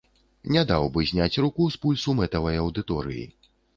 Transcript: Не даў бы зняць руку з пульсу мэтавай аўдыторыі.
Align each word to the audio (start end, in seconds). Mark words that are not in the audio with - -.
Не 0.55 0.61
даў 0.69 0.85
бы 0.95 1.03
зняць 1.11 1.39
руку 1.45 1.67
з 1.75 1.81
пульсу 1.83 2.17
мэтавай 2.21 2.61
аўдыторыі. 2.65 3.23